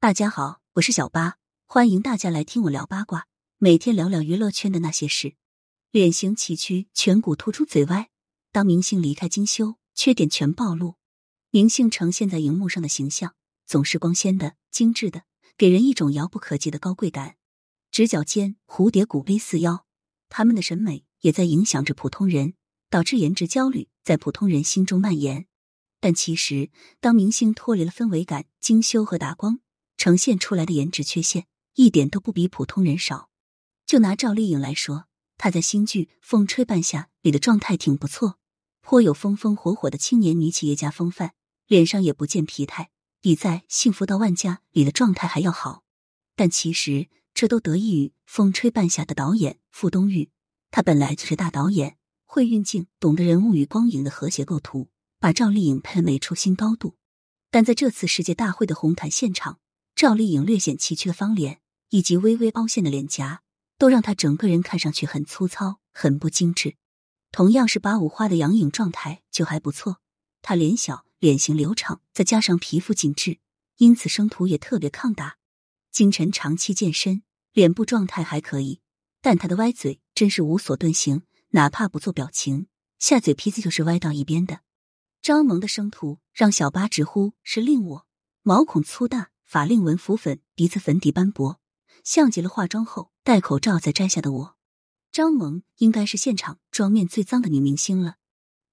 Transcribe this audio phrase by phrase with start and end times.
[0.00, 5.34] 大家好，我是小八，欢迎大家来听我聊八卦，每天聊聊娱乐圈的那些事。
[5.90, 8.08] 脸型崎岖，颧骨突出，嘴歪。
[8.52, 10.94] 当明星离开精修，缺点全暴露。
[11.50, 13.34] 明星呈现在荧幕上的形象
[13.66, 15.24] 总是光鲜的、精致的，
[15.56, 17.34] 给人一种遥不可及的高贵感。
[17.90, 19.84] 直角肩、蝴蝶骨、V 四腰，
[20.28, 22.54] 他们的审美也在影响着普通人，
[22.88, 25.48] 导致颜值焦虑在普通人心中蔓延。
[25.98, 26.70] 但其实，
[27.00, 29.58] 当明星脱离了氛围感、精修和打光。
[29.98, 33.28] 呈现出来的颜值缺陷一点都不比普通人少。
[33.84, 35.04] 就拿赵丽颖来说，
[35.36, 38.38] 她在新剧《风吹半夏》里的状态挺不错，
[38.80, 41.32] 颇有风风火火的青年女企业家风范，
[41.66, 42.90] 脸上也不见疲态，
[43.20, 45.82] 比在《幸福到万家》里的状态还要好。
[46.36, 50.30] 但其实这都得益于《风吹半夏》的导演傅东玉，
[50.70, 56.96] 他本来就是大导演，会运镜，懂得人物与光影的和谐构图，把赵丽颖配美出新高度。
[57.50, 59.58] 但在这次世界大会的红毯现场，
[59.98, 63.42] 赵丽颖略显崎岖的方脸，以及微微凹陷的脸颊，
[63.78, 66.76] 都让她整个人看上去很粗糙、很不精致。
[67.32, 70.00] 同样是八五花的杨颖状态就还不错，
[70.40, 73.40] 她脸小、脸型流畅，再加上皮肤紧致，
[73.78, 75.38] 因此生图也特别抗打。
[75.90, 78.78] 金晨长期健身，脸部状态还可以，
[79.20, 82.68] 但她的歪嘴真是无所遁形，哪怕不做表情，
[83.00, 84.60] 下嘴皮子就是歪到一边的。
[85.20, 88.06] 张萌的生图让小八直呼是令我
[88.44, 89.30] 毛孔粗大。
[89.48, 91.58] 法令纹浮粉，鼻子粉底斑驳，
[92.04, 94.56] 像极了化妆后戴口罩再摘下的我。
[95.10, 98.16] 张萌应该是现场妆面最脏的女明星了。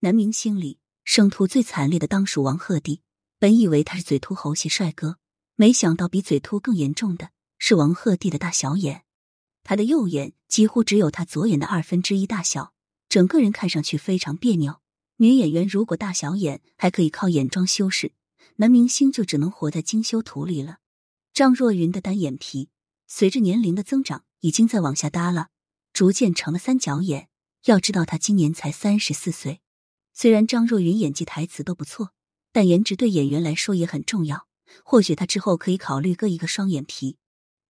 [0.00, 3.00] 男明星里生图最惨烈的当属王鹤棣。
[3.38, 5.18] 本以为他是嘴秃猴系帅哥，
[5.56, 9.04] 没想到比嘴秃更严重的是王鹤棣的大小眼。
[9.62, 12.72] 他的右眼几乎只有他左眼的二分之一大小，
[13.10, 14.80] 整个人看上去非常别扭。
[15.16, 18.12] 女演员如果大小眼，还可以靠眼妆修饰。
[18.56, 20.78] 男明星就只能活在精修图里了。
[21.32, 22.68] 张若昀的单眼皮
[23.06, 25.48] 随着年龄的增长已经在往下耷了，
[25.92, 27.28] 逐渐成了三角眼。
[27.66, 29.60] 要知道他今年才三十四岁。
[30.12, 32.12] 虽然张若昀演技台词都不错，
[32.52, 34.48] 但颜值对演员来说也很重要。
[34.84, 37.18] 或许他之后可以考虑割一个双眼皮。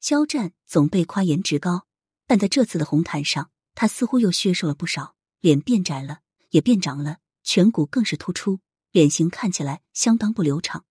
[0.00, 1.86] 肖战总被夸颜值高，
[2.26, 8.60] 但在这次的红毯上，他似乎又削瘦了不少，脸变窄了，也变长了，颧骨更是突出。
[8.90, 10.84] 脸型看起来相当不流畅。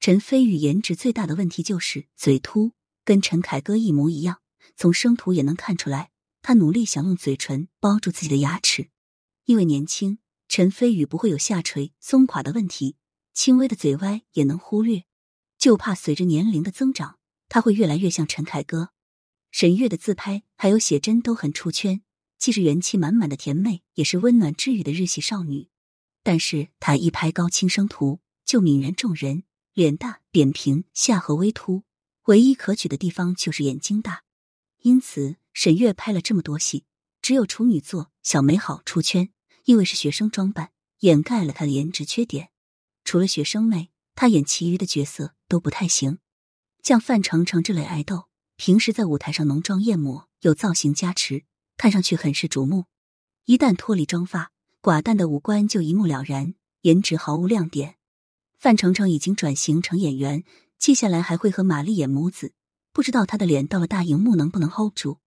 [0.00, 2.72] 陈飞宇颜值最大的问题就是嘴凸，
[3.04, 4.40] 跟陈凯歌一模一样。
[4.76, 6.10] 从生图也能看出来，
[6.40, 8.90] 他努力想用嘴唇包住自己的牙齿。
[9.46, 12.96] 因为年轻，陈飞宇不会有下垂松垮的问题，
[13.34, 15.04] 轻微的嘴歪也能忽略。
[15.58, 18.90] 就怕随着年龄的增长，他会越来越像陈凯歌。
[19.50, 22.02] 沈月的自拍还有写真都很出圈，
[22.38, 25.70] 既是元气满满的甜妹，也是温暖治愈的日系少女。
[26.28, 31.84] 但是他一拍高清生图就泯然众人，脸大扁平，下颌微凸，
[32.24, 34.24] 唯一可取的地方就是眼睛大。
[34.82, 36.84] 因此沈月拍了这么多戏，
[37.22, 39.30] 只有处女作《小美好》出圈，
[39.64, 42.50] 因为是学生装扮，掩盖了她的颜值缺点。
[43.04, 46.18] 除了学生妹，她演其余的角色都不太行。
[46.82, 51.46] 像范丞丞这类爱豆，平时在舞台上浓妆艳抹，有造型加持，
[51.78, 52.84] 看上去很是瞩目。
[53.46, 57.96] 一旦脱离妆发，寡淡的五官就一目了然，颜值毫无亮点。
[58.58, 60.44] 范丞丞已经转型成演员，
[60.78, 62.52] 接下来还会和玛丽演母子，
[62.92, 65.18] 不知道他的脸到了大荧幕能不能 hold 住。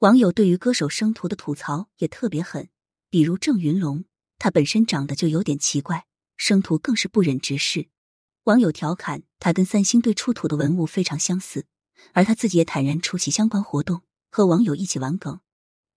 [0.00, 2.68] 网友对于歌手生图的吐槽也特别狠，
[3.08, 4.04] 比如郑云龙，
[4.38, 6.06] 他本身长得就有点奇怪，
[6.36, 7.88] 生图更是不忍直视。
[8.44, 11.66] 网友调侃他跟三星堆出土的文物非常相似，
[12.14, 15.38] 而他自己也坦然出席相关活动，和网友一起玩梗。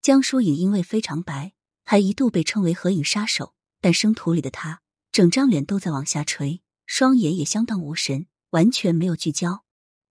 [0.02, 1.54] 江疏影因为非常白。
[1.84, 4.82] 还一度被称为合影杀手，但生图里的她
[5.12, 9.64] 整张脸都在往下垂，双眼也相当无神，完全没有聚焦。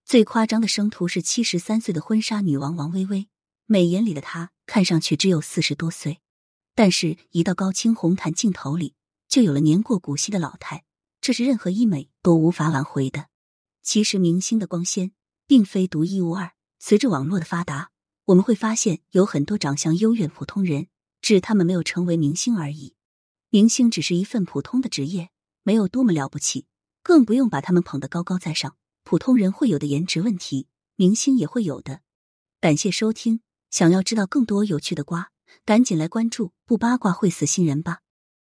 [0.04, 3.28] 最夸张的生图是七十三岁的婚纱女王王薇薇，
[3.66, 6.20] 美颜里的她看上去只有四十多岁，
[6.74, 8.94] 但是一到高清红毯镜头里，
[9.28, 10.84] 就有了年过古稀的老态，
[11.20, 13.28] 这是任何医美都无法挽回的。
[13.82, 15.12] 其实明星的光鲜
[15.46, 17.90] 并非独一无二，随着网络的发达，
[18.26, 20.88] 我们会发现有很多长相优越普通人。
[21.20, 22.94] 只他们没有成为明星而已，
[23.50, 25.30] 明星只是一份普通的职业，
[25.62, 26.66] 没有多么了不起，
[27.02, 28.76] 更不用把他们捧得高高在上。
[29.02, 32.00] 普通人会有的颜值问题，明星也会有的。
[32.60, 33.40] 感谢收听，
[33.70, 35.32] 想要知道更多有趣的瓜，
[35.64, 38.00] 赶紧来关注，不八卦会死新人吧。